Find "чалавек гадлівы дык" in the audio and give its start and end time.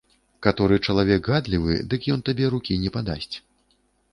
0.87-2.07